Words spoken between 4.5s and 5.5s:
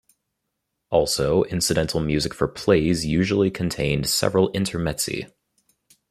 intermezzi.